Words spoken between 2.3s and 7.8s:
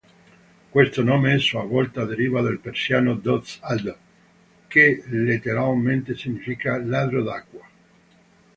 dal persiano Dozd-aab, che letteralmente significa "ladro d'acqua.